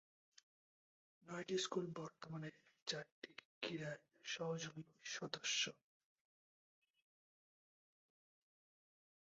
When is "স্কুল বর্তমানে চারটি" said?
1.57-3.31